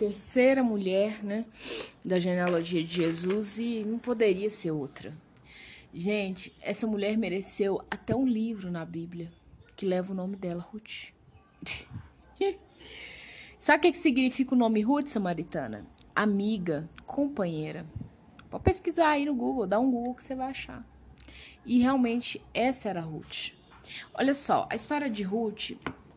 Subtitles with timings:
[0.00, 1.44] terceira mulher, né,
[2.02, 5.12] da genealogia de Jesus e não poderia ser outra.
[5.92, 9.30] Gente, essa mulher mereceu até um livro na Bíblia
[9.76, 11.12] que leva o nome dela, Ruth.
[13.58, 15.86] Sabe o que, significa o nome Ruth samaritana?
[16.16, 17.84] Amiga, companheira.
[18.48, 20.82] Pode pesquisar aí no Google, dá um Google que você vai achar.
[21.66, 23.50] E realmente essa era Ruth.
[24.14, 25.72] Olha só, a história de Ruth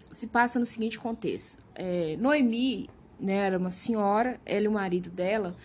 [0.10, 1.62] se passa no seguinte contexto.
[1.76, 2.90] É, Noemi
[3.24, 5.55] né, era uma senhora, ela e o marido dela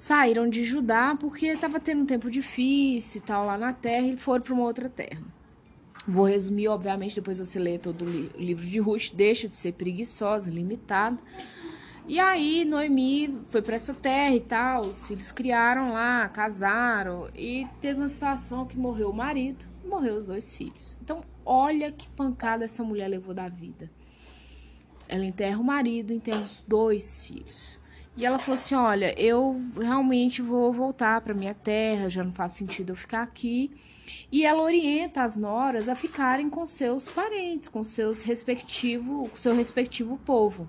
[0.00, 4.16] saíram de Judá porque estava tendo um tempo difícil e tal lá na terra e
[4.16, 5.20] foram para uma outra terra.
[6.08, 8.08] Vou resumir, obviamente, depois você lê todo o
[8.40, 11.18] livro de Ruth, deixa de ser preguiçosa, limitada.
[12.08, 17.66] E aí Noemi foi para essa terra e tal, os filhos criaram lá, casaram e
[17.80, 20.98] teve uma situação que morreu o marido, morreu os dois filhos.
[21.04, 23.90] Então, olha que pancada essa mulher levou da vida.
[25.12, 27.80] Ela enterra o marido, enterra os dois filhos.
[28.16, 32.52] E ela falou assim: Olha, eu realmente vou voltar para minha terra, já não faz
[32.52, 33.72] sentido eu ficar aqui.
[34.30, 39.52] E ela orienta as noras a ficarem com seus parentes, com seus respectivo, com seu
[39.52, 40.68] respectivo povo.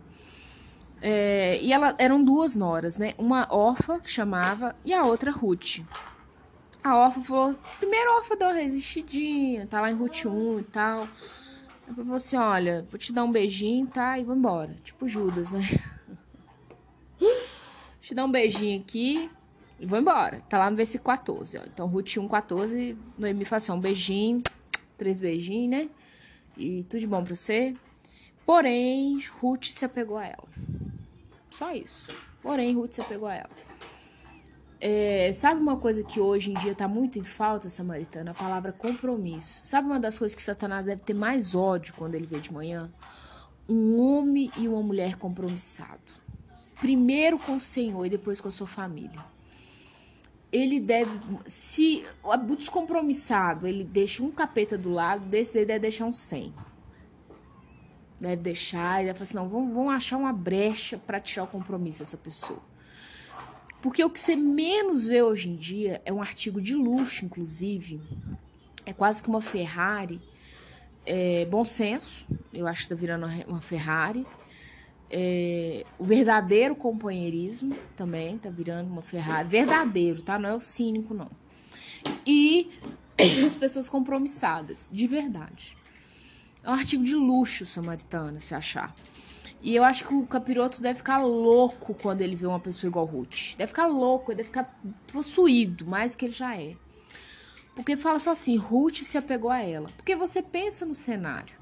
[1.00, 3.14] É, e ela eram duas noras, né?
[3.20, 5.82] Uma órfã que chamava e a outra Ruth.
[6.84, 11.08] A órfã falou: primeiro órfã deu uma resistidinha, tá lá em Ruth 1 e tal.
[11.92, 14.18] Ela falou assim: olha, vou te dar um beijinho, tá?
[14.18, 14.74] E vou embora.
[14.82, 15.62] Tipo Judas, né?
[18.00, 19.30] te dar um beijinho aqui
[19.80, 20.40] e vou embora.
[20.42, 21.64] Tá lá no versículo 14, ó.
[21.66, 24.42] Então, Ruth 1, 14, Noemi fala assim, um beijinho,
[24.98, 25.90] três beijinhos, né?
[26.58, 27.76] E tudo de bom pra você.
[28.46, 30.48] Porém, Ruth se apegou a ela.
[31.50, 32.16] Só isso.
[32.42, 33.50] Porém, Ruth se apegou a ela.
[34.84, 38.32] É, sabe uma coisa que hoje em dia está muito em falta, Samaritana?
[38.32, 39.62] A palavra compromisso.
[39.64, 42.92] Sabe uma das coisas que Satanás deve ter mais ódio quando ele vê de manhã?
[43.70, 46.02] Um homem e uma mulher compromissado.
[46.80, 49.20] Primeiro com o Senhor e depois com a sua família.
[50.52, 51.12] Ele deve.
[51.46, 56.52] Se o descompromissado ele deixa um capeta do lado, desse ele deve deixar um 100.
[58.20, 61.48] Deve deixar, e deve falar assim: não, vamos, vamos achar uma brecha para tirar o
[61.48, 62.71] compromisso dessa pessoa.
[63.82, 68.00] Porque o que você menos vê hoje em dia é um artigo de luxo, inclusive.
[68.86, 70.22] É quase que uma Ferrari.
[71.06, 74.26] É, bom senso, eu acho que está virando uma Ferrari.
[75.10, 79.50] É, o verdadeiro companheirismo também está virando uma Ferrari.
[79.50, 80.38] Verdadeiro, tá?
[80.38, 81.30] Não é o cínico, não.
[82.26, 82.70] E
[83.46, 85.76] as pessoas compromissadas, de verdade.
[86.64, 88.94] É um artigo de luxo, samaritana, se achar.
[89.62, 93.06] E eu acho que o capiroto deve ficar louco quando ele vê uma pessoa igual
[93.06, 93.56] Ruth.
[93.56, 94.80] Deve ficar louco, deve ficar
[95.12, 96.76] possuído, mais que ele já é.
[97.76, 99.88] Porque fala só assim, Ruth se apegou a ela.
[99.96, 101.56] Porque você pensa no cenário.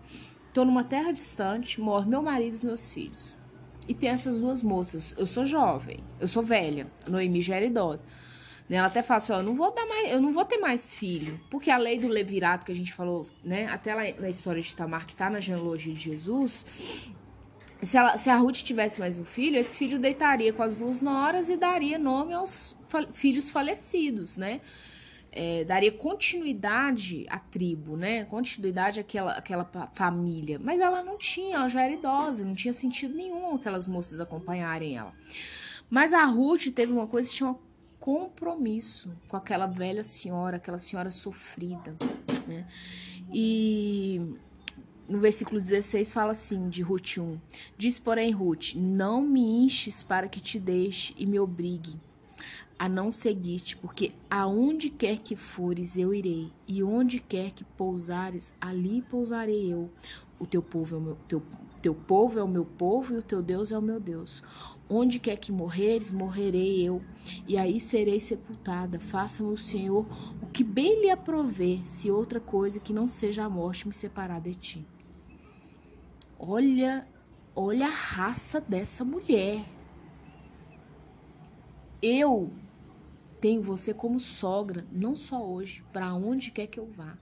[0.53, 3.35] Tô numa terra distante, morre meu marido e os meus filhos.
[3.87, 5.13] E tem essas duas moças.
[5.17, 6.87] Eu sou jovem, eu sou velha.
[7.07, 8.03] Noemi já era idosa.
[8.69, 10.93] Ela até fala assim, ó, eu não vou dar mais, eu não vou ter mais
[10.93, 14.61] filho, porque a lei do levirato que a gente falou, né, até lá na história
[14.61, 17.11] de Tamar que tá na genealogia de Jesus,
[17.81, 21.01] se, ela, se a Ruth tivesse mais um filho, esse filho deitaria com as duas
[21.01, 24.61] noras e daria nome aos fa filhos falecidos, né?
[25.31, 28.25] É, daria continuidade à tribo, né?
[28.25, 30.59] Continuidade àquela, àquela família.
[30.59, 34.97] Mas ela não tinha, ela já era idosa, não tinha sentido nenhum aquelas moças acompanharem
[34.97, 35.13] ela.
[35.89, 37.55] Mas a Ruth teve uma coisa que um
[37.99, 41.95] compromisso com aquela velha senhora, aquela senhora sofrida,
[42.47, 42.65] né?
[43.31, 44.35] E
[45.09, 47.37] no versículo 16 fala assim, de Ruth 1.
[47.77, 51.99] Diz, porém, Ruth: Não me enches para que te deixe e me obrigue
[52.79, 58.53] a não seguir-te, porque aonde quer que fores eu irei, e onde quer que pousares,
[58.61, 59.89] ali pousarei eu.
[60.39, 61.43] O teu povo é o meu, teu,
[61.81, 64.41] teu povo é o meu povo e o teu Deus é o meu Deus.
[64.89, 67.01] Onde quer que morreres, morrerei eu,
[67.45, 68.97] e aí serei sepultada.
[68.97, 70.05] Faça-me o Senhor
[70.41, 74.39] o que bem lhe aprover, se outra coisa que não seja a morte me separar
[74.39, 74.87] de ti.
[76.39, 77.05] Olha,
[77.53, 79.65] olha a raça dessa mulher.
[82.01, 82.49] Eu
[83.41, 87.17] tenho você como sogra, não só hoje, para onde quer que eu vá.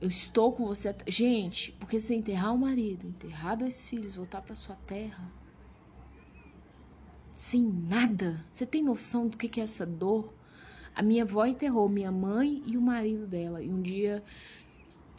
[0.00, 0.94] Eu estou com você.
[1.06, 5.30] Gente, porque você enterrar o marido, enterrar dois filhos, voltar para sua terra,
[7.34, 8.42] sem nada.
[8.50, 10.32] Você tem noção do que é essa dor?
[10.94, 13.62] A minha avó enterrou minha mãe e o marido dela.
[13.62, 14.22] E um dia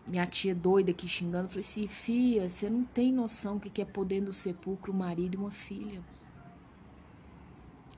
[0.10, 3.86] minha tia doida aqui xingando, falei assim, filha, você não tem noção o que é
[3.86, 6.02] poder no sepulcro, um marido e uma filha.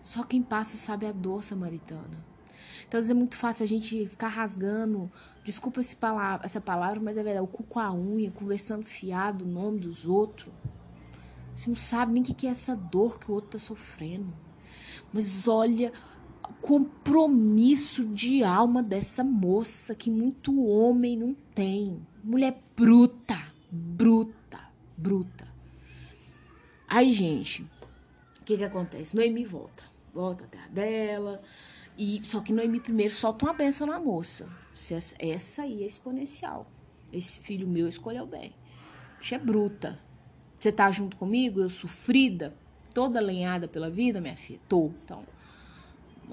[0.03, 2.31] Só quem passa sabe a dor samaritana.
[2.87, 5.09] Então, às vezes é muito fácil a gente ficar rasgando,
[5.43, 9.45] desculpa esse palavra, essa palavra, mas é verdade, o cu com a unha, conversando fiado,
[9.45, 10.51] o nome dos outros.
[11.53, 14.33] Você não sabe nem o que é essa dor que o outro tá sofrendo.
[15.13, 15.93] Mas olha
[16.51, 22.05] compromisso de alma dessa moça que muito homem não tem.
[22.23, 23.37] Mulher bruta,
[23.71, 24.59] bruta,
[24.97, 25.47] bruta.
[26.87, 27.63] Aí, gente,
[28.39, 29.15] o que que acontece?
[29.15, 29.83] Noemi volta.
[30.13, 31.41] Volta até a dela.
[31.97, 34.49] E, só que Noemi primeiro solta uma benção na moça.
[34.73, 36.69] Essa, essa aí é exponencial.
[37.13, 38.53] Esse filho meu escolheu bem.
[39.19, 39.99] Bicha é bruta.
[40.59, 41.61] Você tá junto comigo?
[41.61, 42.55] Eu sofrida,
[42.93, 44.59] toda lenhada pela vida, minha filha?
[44.67, 44.91] Tô.
[45.03, 45.23] Então,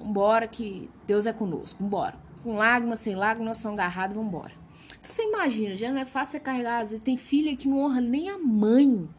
[0.03, 1.81] vambora que Deus é conosco.
[1.81, 2.17] Vambora.
[2.43, 4.53] Com lágrimas, sem lágrimas, nós somos agarrados, vambora.
[4.99, 6.81] Então, você imagina, já não é fácil carregar.
[6.81, 9.09] Às vezes tem filha que não honra nem a mãe.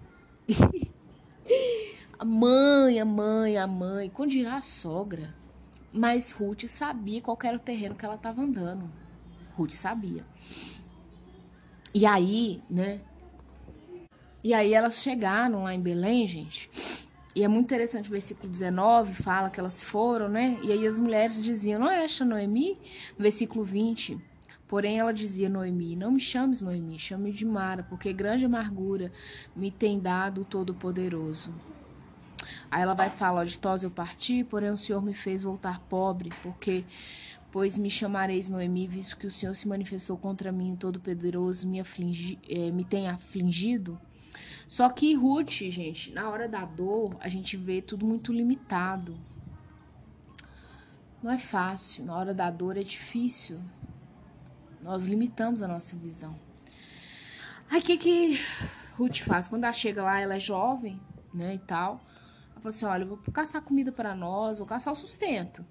[2.19, 4.11] a mãe, a mãe, a mãe.
[4.11, 5.35] Quando dirá a sogra.
[5.93, 8.91] Mas Ruth sabia qual era o terreno que ela estava andando.
[9.57, 10.25] Ruth sabia.
[11.93, 13.01] E aí, né?
[14.43, 16.71] E aí elas chegaram lá em Belém, gente.
[17.41, 20.59] E é muito interessante o versículo 19, fala que elas foram, né?
[20.63, 22.77] E aí as mulheres diziam, não é esta Noemi?
[23.17, 24.19] No versículo 20,
[24.69, 29.11] porém ela dizia, Noemi, não me chames Noemi, chame de Mara, porque grande amargura
[29.57, 31.51] me tem dado o Todo-Poderoso.
[32.71, 36.85] Aí ela vai falar, de eu parti, porém o Senhor me fez voltar pobre, porque
[37.51, 41.81] pois me chamareis Noemi, visto que o Senhor se manifestou contra mim, o Todo-Poderoso me,
[41.81, 43.99] eh, me tem afligido.
[44.71, 49.19] Só que Ruth, gente, na hora da dor, a gente vê tudo muito limitado.
[51.21, 53.61] Não é fácil, na hora da dor é difícil.
[54.81, 56.39] Nós limitamos a nossa visão.
[57.69, 58.41] Aí o que que
[58.97, 59.49] Ruth faz?
[59.49, 61.01] Quando ela chega lá, ela é jovem,
[61.35, 62.01] né, e tal.
[62.53, 65.67] Ela fala assim, olha, vou caçar comida para nós, vou caçar o sustento.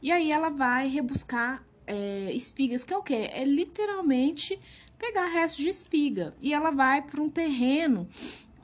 [0.00, 3.28] E aí ela vai rebuscar é, espigas, que é o quê?
[3.30, 4.58] É literalmente
[4.98, 6.34] pegar resto de espiga.
[6.40, 8.08] E ela vai para um terreno,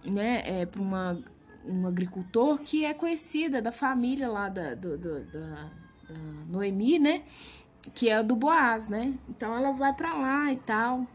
[0.05, 1.23] né, é, para uma
[1.67, 5.71] um agricultor que é conhecida da família lá da, do, do, da,
[6.09, 7.23] da Noemi, né?
[7.95, 9.15] Que é do Boaz, né?
[9.29, 11.07] Então ela vai para lá e tal,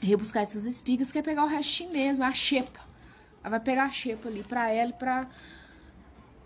[0.00, 2.80] rebuscar essas espigas, quer pegar o restinho mesmo, a xepa.
[3.42, 5.28] Ela vai pegar a xepa ali para ela e pra,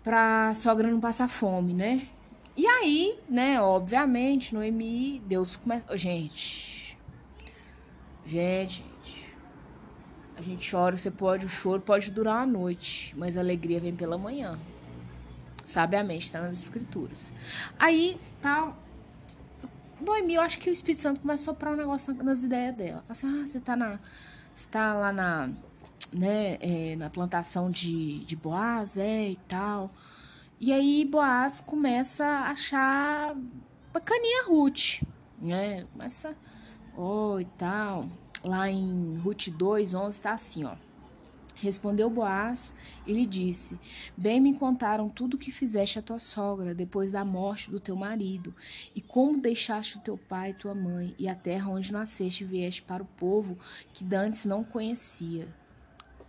[0.03, 2.07] pra sogra não passar fome, né?
[2.57, 5.95] E aí, né, obviamente, Noemi, Deus começa.
[5.97, 6.68] Gente,
[8.25, 9.37] Gente, gente,
[10.37, 13.95] a gente chora, você pode, o choro pode durar uma noite, mas a alegria vem
[13.95, 14.59] pela manhã.
[15.65, 17.33] Sabiamente, está nas escrituras.
[17.77, 18.19] Aí.
[18.41, 18.73] Tá,
[19.99, 23.03] Noemi, eu acho que o Espírito Santo começa a soprar um negócio nas ideias dela.
[23.09, 23.99] Assim, ah, você tá na.
[24.55, 25.49] Você tá lá na.
[26.11, 29.91] Né, é, na plantação de, de Boaz, é, e tal.
[30.59, 33.35] E aí Boaz começa a achar
[33.93, 35.03] bacaninha Ruth,
[35.39, 35.85] né?
[35.93, 36.35] Começa
[37.03, 38.07] oh, e tal.
[38.43, 40.75] Lá em Ruth 2, 11 está assim, ó.
[41.55, 42.73] Respondeu Boaz
[43.05, 43.77] e lhe disse:
[44.15, 47.97] Bem me contaram tudo o que fizeste a tua sogra depois da morte do teu
[47.97, 48.55] marido,
[48.95, 52.47] e como deixaste o teu pai e tua mãe, e a terra onde nasceste e
[52.47, 53.57] vieste para o povo
[53.93, 55.47] que dantes não conhecia.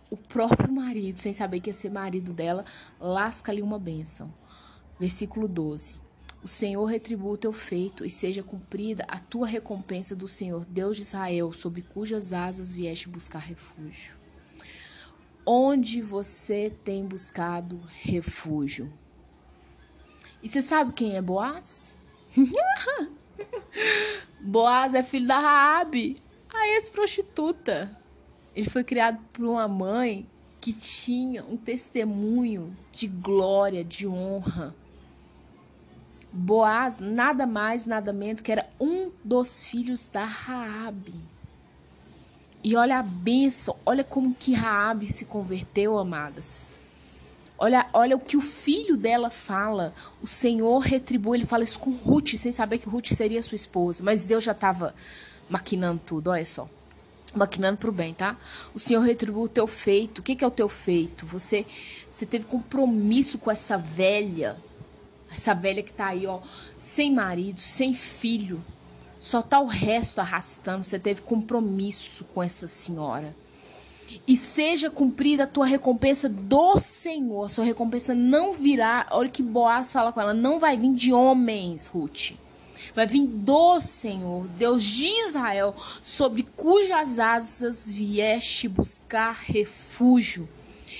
[0.09, 2.65] O próprio marido, sem saber que ia ser marido dela,
[2.99, 4.33] lasca-lhe uma bênção.
[4.99, 6.10] Versículo 12.
[6.43, 10.97] O Senhor retribua o teu feito e seja cumprida a tua recompensa do Senhor, Deus
[10.97, 14.15] de Israel, sob cujas asas vieste buscar refúgio.
[15.45, 18.91] Onde você tem buscado refúgio?
[20.41, 21.95] E você sabe quem é Boaz?
[24.41, 26.17] Boaz é filho da Raabe,
[26.51, 27.95] a ex-prostituta.
[28.55, 30.27] Ele foi criado por uma mãe
[30.59, 34.75] que tinha um testemunho de glória, de honra
[36.33, 41.13] Boaz nada mais, nada menos que era um dos filhos da Raabe.
[42.63, 46.69] E olha a bênção, olha como que Raabe se converteu, amadas.
[47.57, 49.93] Olha, olha o que o filho dela fala.
[50.21, 54.03] O Senhor retribui, ele fala isso com Ruth, sem saber que Ruth seria sua esposa.
[54.03, 54.95] Mas Deus já estava
[55.49, 56.67] maquinando tudo, olha só.
[57.35, 58.37] Maquinando para o bem, tá?
[58.73, 60.19] O Senhor retribui o teu feito.
[60.19, 61.25] O que, que é o teu feito?
[61.27, 61.65] Você,
[62.07, 64.57] você teve compromisso com essa velha
[65.31, 66.39] essa velha que tá aí, ó,
[66.77, 68.61] sem marido, sem filho.
[69.17, 70.83] Só tá o resto arrastando.
[70.83, 73.35] Você teve compromisso com essa senhora.
[74.27, 77.43] E seja cumprida a tua recompensa do Senhor.
[77.43, 79.07] A sua recompensa não virá.
[79.11, 80.33] Olha que Boaz fala com ela.
[80.33, 82.31] Não vai vir de homens, Ruth.
[82.93, 90.49] Vai vir do Senhor, Deus de Israel, sobre cujas asas vieste buscar refúgio.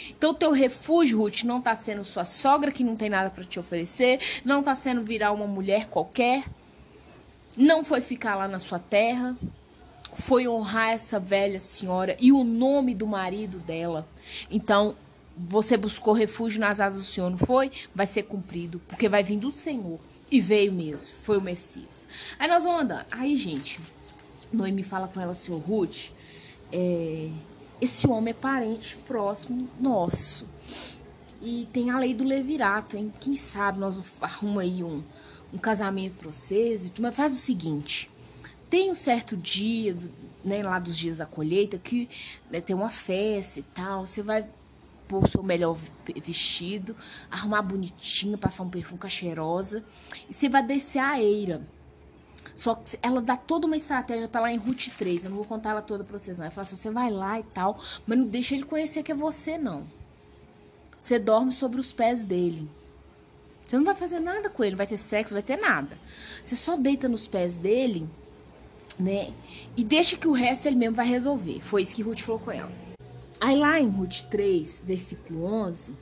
[0.10, 3.60] Então, teu refúgio, Ruth, não está sendo sua sogra que não tem nada para te
[3.60, 6.44] oferecer, não está sendo virar uma mulher qualquer,
[7.58, 9.36] não foi ficar lá na sua terra,
[10.14, 14.08] foi honrar essa velha senhora e o nome do marido dela.
[14.50, 14.96] Então,
[15.38, 17.72] você buscou refúgio nas asas do Senhor, não foi?
[17.96, 20.00] Vai ser cumprido, porque vai vir do Senhor.
[20.30, 22.08] E veio mesmo, foi o Messias.
[22.40, 23.06] Aí nós vamos andando.
[23.12, 23.82] Aí, gente,
[24.52, 26.10] Noemi fala com ela, senhor Ruth,
[26.72, 27.30] é,
[27.82, 30.48] esse homem é parente próximo nosso.
[31.42, 33.12] E tem a lei do levirato, hein?
[33.20, 35.04] Quem sabe nós arrumamos aí um,
[35.52, 36.92] um casamento pra vocês.
[37.00, 38.10] Mas faz o seguinte,
[38.70, 39.98] tem um certo dia,
[40.46, 42.08] né, lá dos dias da colheita, que
[42.50, 44.48] né, tem uma festa e tal, você vai
[45.08, 45.78] pôr o seu melhor
[46.24, 46.96] vestido,
[47.30, 49.84] arrumar bonitinho, passar um perfume cheirosa,
[50.30, 51.62] e você vai descer a eira.
[52.56, 55.46] Só que ela dá toda uma estratégia, tá lá em Ruth 3, eu não vou
[55.46, 56.46] contar ela toda pra vocês não.
[56.46, 59.16] Ela fala assim, você vai lá e tal, mas não deixa ele conhecer que é
[59.16, 59.84] você, não.
[61.00, 62.70] Você dorme sobre os pés dele.
[63.66, 65.98] Você não vai fazer nada com ele, não vai ter sexo, vai ter nada.
[66.44, 68.08] Você só deita nos pés dele,
[69.00, 69.34] né?
[69.78, 71.62] E deixa que o resto ele mesmo vai resolver.
[71.62, 72.72] Foi isso que Ruth falou com ela.
[73.40, 75.96] Aí lá em Ruth 3, versículo 11,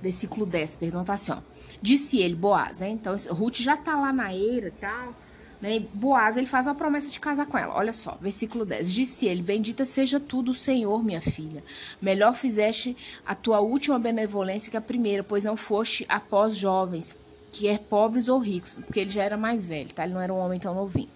[0.00, 1.38] versículo 10, perdão, tá assim, ó.
[1.82, 2.88] Disse ele, Boaz, né?
[2.90, 5.14] Então, Ruth já tá lá na eira e tal,
[5.60, 5.82] né?
[5.92, 7.74] Boaz, ele faz a promessa de casar com ela.
[7.74, 8.92] Olha só, versículo 10.
[8.92, 11.62] Disse ele, bendita seja tu do Senhor, minha filha.
[12.00, 17.16] Melhor fizeste a tua última benevolência que a primeira, pois não foste após jovens,
[17.52, 20.04] que é pobres ou ricos, porque ele já era mais velho, tá?
[20.04, 21.10] Ele não era um homem tão novinho.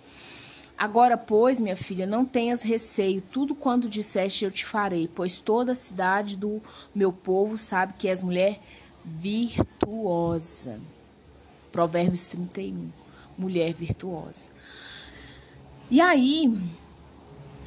[0.77, 5.71] Agora, pois, minha filha, não tenhas receio, tudo quando disseste eu te farei, pois toda
[5.73, 6.61] a cidade do
[6.93, 8.61] meu povo sabe que és mulher
[9.05, 10.81] virtuosa.
[11.71, 12.91] Provérbios 31,
[13.37, 14.51] mulher virtuosa.
[15.91, 16.59] E aí,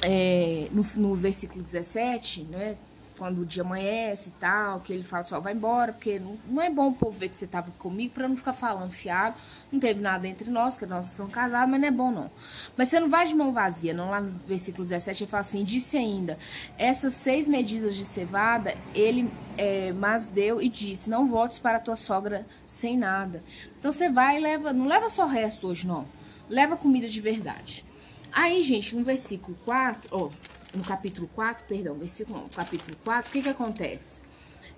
[0.02, 2.76] é, no, no versículo 17, né,
[3.18, 6.62] quando o dia amanhece e tal, que ele fala só, vai embora, porque não, não
[6.62, 9.36] é bom o povo ver que você estava comigo para não ficar falando fiado.
[9.70, 12.30] Não teve nada entre nós, que nós somos casados, mas não é bom não.
[12.76, 14.10] Mas você não vai de mão vazia, não.
[14.10, 16.38] Lá no versículo 17 ele fala assim: disse ainda,
[16.78, 21.80] essas seis medidas de cevada ele é, mas deu e disse: não voltes para a
[21.80, 23.42] tua sogra sem nada.
[23.78, 26.06] Então você vai e leva, não leva só o resto hoje, não.
[26.48, 27.84] Leva comida de verdade.
[28.32, 30.26] Aí, gente, no versículo 4, ó.
[30.26, 34.20] Oh, no capítulo 4, perdão, versículo 1, capítulo 4, o que que acontece?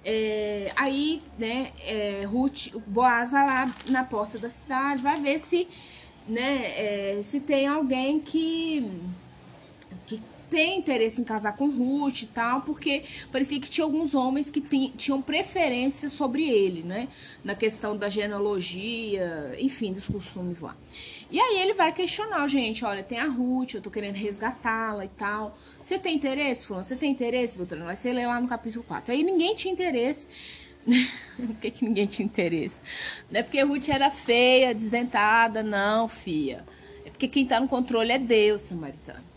[0.05, 5.39] É, aí, né, é, Ruth, o Boaz vai lá na porta da cidade, vai ver
[5.39, 5.69] se,
[6.27, 9.01] né, é, se tem alguém que,
[10.07, 10.21] que
[10.51, 14.61] tem interesse em casar com Ruth e tal, porque parecia que tinha alguns homens que
[14.97, 17.09] tinham preferência sobre ele, né,
[17.45, 20.77] na questão da genealogia, enfim, dos costumes lá.
[21.31, 25.09] E aí ele vai questionar, gente, olha, tem a Ruth, eu tô querendo resgatá-la e
[25.09, 25.57] tal.
[25.81, 26.85] Você tem interesse, fulano?
[26.85, 27.85] Você tem interesse, Beltrano?
[27.85, 29.13] Vai ser ler lá no capítulo 4.
[29.13, 30.27] Aí ninguém tinha interesse.
[31.37, 32.79] Por que, que ninguém tinha interesse?
[33.31, 36.65] Não é porque Ruth era feia, desdentada, não, fia.
[37.07, 39.30] É porque quem tá no controle é Deus, samaritano.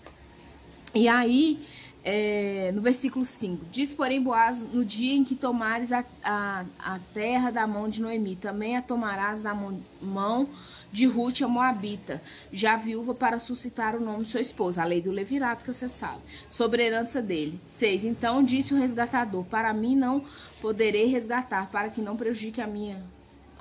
[0.96, 1.60] E aí,
[2.04, 7.00] é, no versículo 5, diz, porém, Boaz, no dia em que tomares a, a, a
[7.14, 10.48] terra da mão de Noemi, também a tomarás da mão, mão
[10.92, 12.22] de Ruth a Moabita,
[12.52, 15.90] já viúva para suscitar o nome de sua esposa, a lei do levirato que você
[15.90, 17.60] sabe, sobre a herança dele.
[17.68, 18.04] 6.
[18.04, 20.24] Então disse o resgatador, para mim não
[20.62, 23.04] poderei resgatar, para que não prejudique a minha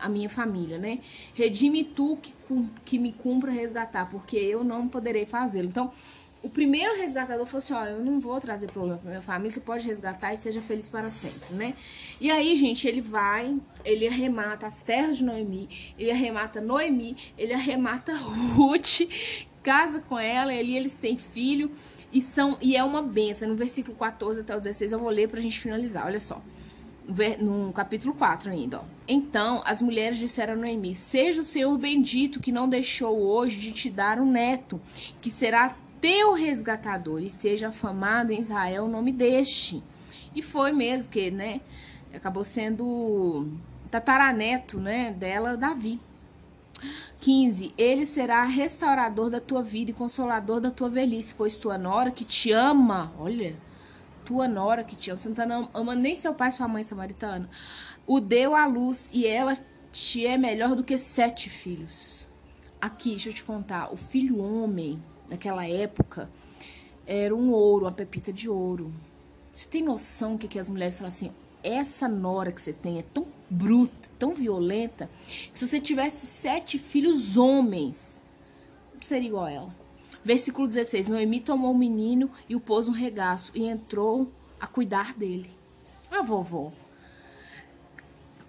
[0.02, 0.98] a minha família, né?
[1.32, 2.34] Redime tu que,
[2.84, 5.68] que me cumpra resgatar, porque eu não poderei fazê-lo.
[5.68, 5.92] Então,
[6.42, 9.60] o primeiro resgatador falou assim: Olha, eu não vou trazer problema para minha família, você
[9.60, 11.74] pode resgatar e seja feliz para sempre, né?
[12.20, 15.68] E aí, gente, ele vai, ele arremata as terras de Noemi,
[15.98, 18.14] ele arremata Noemi, ele arremata
[18.54, 19.02] Ruth,
[19.62, 21.70] casa com ela, e ali eles têm filho
[22.12, 23.48] e são e é uma benção.
[23.48, 26.42] No versículo 14 até o 16 eu vou ler para a gente finalizar, olha só.
[27.40, 28.84] No capítulo 4 ainda, ó.
[29.08, 33.72] Então as mulheres disseram a Noemi: Seja o Senhor bendito que não deixou hoje de
[33.72, 34.80] te dar um neto,
[35.20, 39.80] que será teu resgatador e seja afamado em Israel o nome deste.
[40.34, 41.60] E foi mesmo que, né,
[42.12, 43.46] acabou sendo
[43.88, 46.00] tataraneto, né, dela, Davi.
[47.20, 47.72] 15.
[47.78, 52.24] Ele será restaurador da tua vida e consolador da tua velhice, pois tua nora que
[52.24, 53.54] te ama, olha,
[54.24, 57.48] tua nora que te ama, não tá ama nem seu pai sua mãe samaritana,
[58.04, 59.56] o deu à luz e ela
[59.92, 62.28] te é melhor do que sete filhos.
[62.80, 65.00] Aqui, deixa eu te contar, o filho homem
[65.32, 66.30] naquela época,
[67.06, 68.92] era um ouro, uma pepita de ouro.
[69.52, 73.02] Você tem noção que, que as mulheres falam assim, essa nora que você tem é
[73.02, 75.08] tão bruta, tão violenta,
[75.52, 78.22] que se você tivesse sete filhos homens,
[78.94, 79.76] não seria igual a ela.
[80.24, 85.14] Versículo 16, Noemi tomou o menino e o pôs no regaço e entrou a cuidar
[85.14, 85.50] dele.
[86.10, 86.70] A vovó.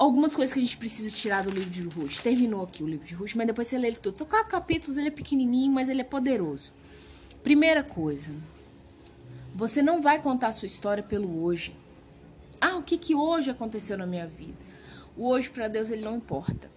[0.03, 2.17] Algumas coisas que a gente precisa tirar do livro de Ruth.
[2.22, 4.17] Terminou aqui o livro de Ruth, mas depois você lê ele todo.
[4.17, 6.74] São quatro capítulos, ele é pequenininho, mas ele é poderoso.
[7.41, 8.33] Primeira coisa,
[9.55, 11.74] você não vai contar a sua história pelo hoje.
[12.60, 14.57] Ah, o que, que hoje aconteceu na minha vida?
[15.15, 16.69] O hoje para Deus ele não importa.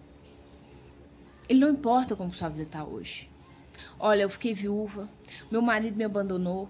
[1.49, 3.29] Ele não importa como sua vida está hoje.
[3.99, 5.09] Olha, eu fiquei viúva,
[5.51, 6.69] meu marido me abandonou.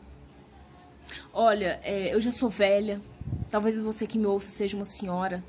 [1.32, 3.00] Olha, é, eu já sou velha.
[3.48, 5.44] Talvez você que me ouça seja uma senhora,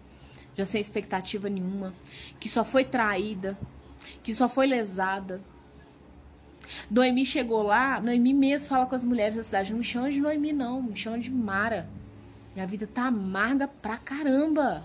[0.59, 1.95] já sem expectativa nenhuma,
[2.41, 3.57] que só foi traída,
[4.25, 5.41] que só foi lesada.
[6.91, 10.21] Noemi chegou lá, Noemi mesmo fala com as mulheres da cidade, não me chama de
[10.21, 11.89] Noemi não, me chama de Mara.
[12.57, 14.85] Minha vida tá amarga pra caramba.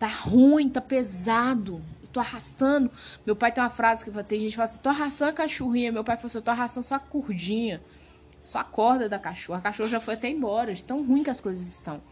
[0.00, 1.80] Tá ruim, tá pesado.
[2.02, 2.90] Eu tô arrastando.
[3.24, 5.92] Meu pai tem uma frase que tem gente que fala assim: tô arrastando a cachorrinha.
[5.92, 7.80] Meu pai falou assim: eu tô arrastando só a cordinha.
[8.42, 9.60] Só a corda da cachorra.
[9.60, 12.02] A cachorra já foi até embora, de tão ruim que as coisas estão.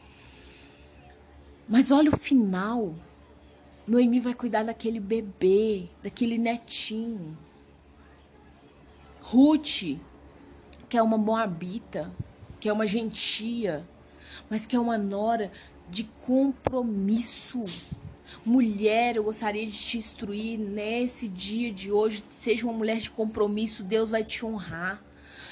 [1.71, 2.97] Mas olha o final.
[3.87, 7.39] Noemi vai cuidar daquele bebê, daquele netinho.
[9.23, 9.97] Ruth,
[10.89, 12.12] que é uma moabita,
[12.59, 13.89] que é uma gentia,
[14.50, 15.53] mas que é uma nora
[15.89, 17.62] de compromisso.
[18.45, 22.25] Mulher, eu gostaria de te instruir nesse dia de hoje.
[22.31, 25.00] Seja uma mulher de compromisso, Deus vai te honrar.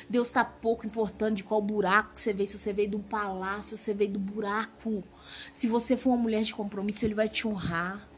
[0.08, 2.48] Deus está pouco importante de qual buraco você veio.
[2.48, 5.04] Se você veio do palácio, se você veio do buraco.
[5.52, 8.08] Se você for uma mulher de compromisso, Ele vai te honrar.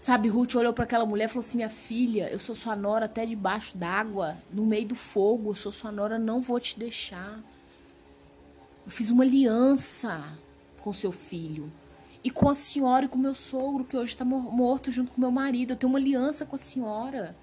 [0.00, 3.06] Sabe, Ruth olhou para aquela mulher e falou assim: Minha filha, eu sou sua nora
[3.06, 5.50] até debaixo d'água, no meio do fogo.
[5.50, 7.38] Eu sou sua nora, não vou te deixar.
[8.86, 10.24] Eu fiz uma aliança
[10.80, 11.70] com seu filho.
[12.22, 15.30] E com a senhora e com meu sogro, que hoje está morto junto com meu
[15.30, 15.72] marido.
[15.72, 17.36] Eu tenho uma aliança com a senhora.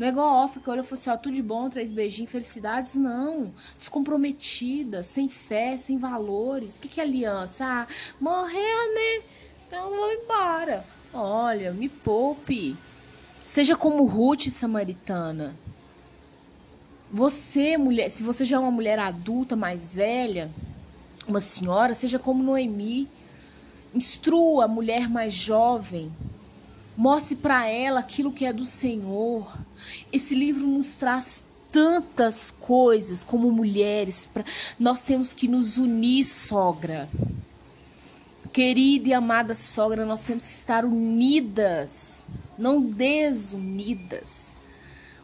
[0.00, 2.30] Não é igual a Off, que olha e assim, ó, tudo de bom, três beijinhos,
[2.30, 2.94] felicidades.
[2.94, 3.52] Não.
[3.76, 6.78] Descomprometida, sem fé, sem valores.
[6.78, 7.66] O que, que é aliança?
[7.66, 7.86] Ah,
[8.18, 9.22] morreu, né?
[9.66, 10.82] Então vou embora.
[11.12, 12.78] Olha, me poupe.
[13.46, 15.54] Seja como Ruth samaritana.
[17.12, 20.50] Você, mulher, se você já é uma mulher adulta, mais velha,
[21.28, 23.06] uma senhora, seja como Noemi.
[23.92, 26.10] Instrua a mulher mais jovem.
[27.00, 29.56] Mostre para ela aquilo que é do Senhor.
[30.12, 34.28] Esse livro nos traz tantas coisas como mulheres.
[34.30, 34.44] Pra...
[34.78, 37.08] Nós temos que nos unir, sogra.
[38.52, 42.26] Querida e amada sogra, nós temos que estar unidas,
[42.58, 44.54] não desunidas.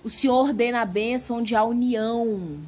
[0.03, 2.59] O Senhor ordena a bênção onde há união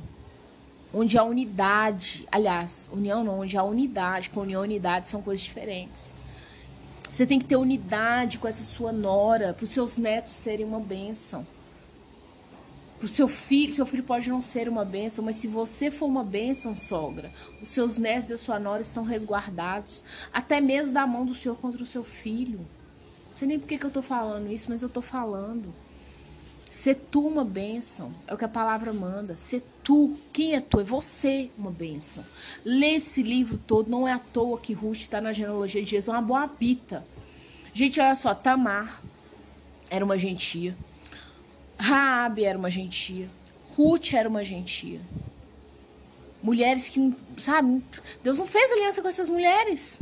[0.93, 2.29] onde há unidade.
[2.31, 4.29] Aliás, união não, onde há unidade.
[4.29, 6.21] Com união e unidade são coisas diferentes.
[7.11, 10.81] Você tem que ter unidade com essa sua nora, para os seus netos serem uma
[10.81, 11.47] bênção.
[12.99, 16.07] Para o seu filho, seu filho pode não ser uma bênção, mas se você for
[16.07, 17.31] uma bênção, sogra,
[17.63, 21.57] os seus netos e a sua nora estão resguardados, até mesmo da mão do Senhor
[21.57, 22.59] contra o seu filho.
[23.31, 25.73] Não sei nem por que, que eu estou falando isso, mas eu estou falando.
[26.79, 28.15] Ser tu uma bênção.
[28.25, 29.35] É o que a palavra manda.
[29.35, 30.15] Ser tu.
[30.33, 30.79] Quem é tu?
[30.79, 32.25] É você uma bênção.
[32.65, 33.91] Lê esse livro todo.
[33.91, 36.07] Não é à toa que Ruth está na genealogia de Jesus.
[36.07, 37.05] É uma boa pita.
[37.75, 38.33] Gente, olha só.
[38.33, 39.03] Tamar
[39.91, 40.77] era uma gentia.
[41.77, 43.29] Raabe era uma gentia.
[43.77, 45.01] Ruth era uma gentia.
[46.41, 47.83] Mulheres que, sabe,
[48.23, 49.99] Deus não fez aliança com essas mulheres.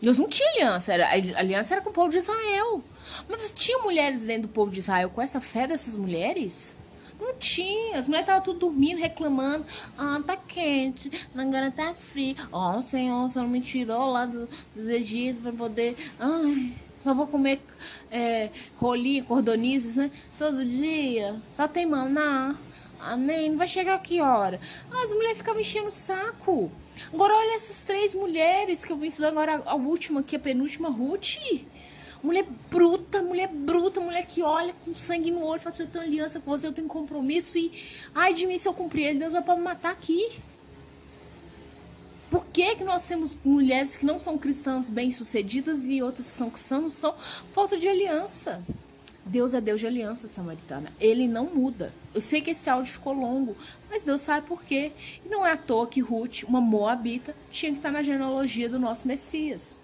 [0.00, 0.92] Deus não tinha aliança.
[0.92, 2.82] Era, a aliança era com o povo de Israel.
[3.28, 6.76] Mas tinha mulheres dentro do povo de Israel com essa fé dessas mulheres?
[7.20, 7.98] Não tinha.
[7.98, 9.64] As mulheres estavam tudo dormindo, reclamando.
[9.98, 11.10] Ah, tá quente.
[11.34, 12.34] Agora tá frio.
[12.50, 15.96] Ó, oh, o Senhor, o Senhor me tirou lá do, dos Egito para poder.
[16.18, 17.60] Ai, só vou comer
[18.10, 20.10] é, rolinho, cordonizes, né?
[20.38, 21.36] Todo dia.
[21.54, 22.56] Só tem maná.
[23.16, 24.60] Nem, não vai chegar que hora?
[24.90, 26.70] Ah, as mulheres ficavam enchendo o saco.
[27.12, 30.90] Agora olha essas três mulheres que eu vim estudar agora, a última aqui, a penúltima,
[30.90, 31.36] Ruth.
[32.22, 36.04] Mulher bruta, mulher bruta, mulher que olha com sangue no olho, fala assim, eu tenho
[36.04, 37.72] aliança com você, eu tenho compromisso e
[38.14, 40.30] ai de mim se eu cumprir ele, Deus vai para me matar aqui.
[42.30, 46.50] Por que, que nós temos mulheres que não são cristãs bem-sucedidas e outras que são
[46.50, 47.14] cristãs são
[47.54, 48.62] falta de aliança?
[49.30, 50.92] Deus é Deus de aliança samaritana.
[50.98, 51.92] Ele não muda.
[52.12, 53.56] Eu sei que esse áudio ficou longo,
[53.88, 54.90] mas Deus sabe por quê.
[55.24, 58.76] E não é à toa que Ruth, uma moabita, tinha que estar na genealogia do
[58.76, 59.79] nosso Messias.